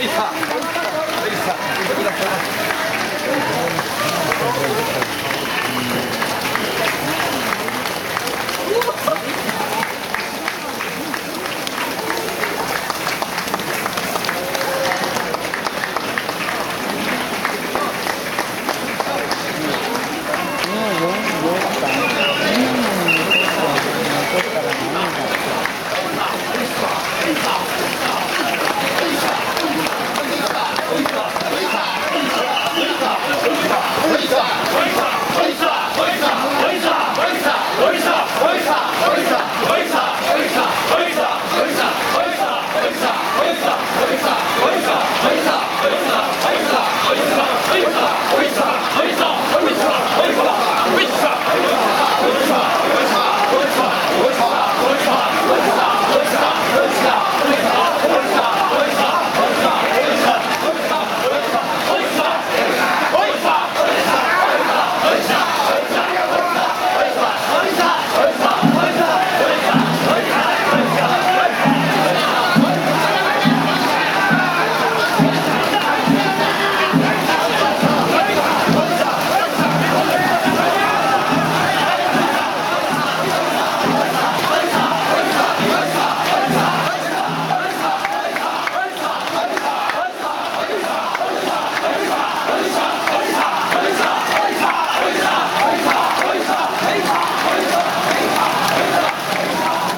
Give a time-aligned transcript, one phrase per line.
[0.00, 0.32] リさ。
[47.22, 47.56] あ!